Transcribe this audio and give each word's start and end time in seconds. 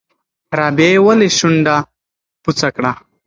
رابعې 0.57 0.97
ولې 1.05 1.29
شونډه 1.37 1.75
بوڅه 2.43 2.69
کړه؟ 2.75 2.91